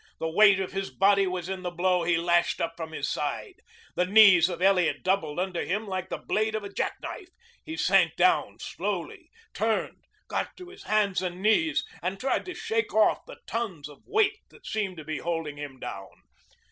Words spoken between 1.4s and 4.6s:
in the blow he lashed up from his side. The knees of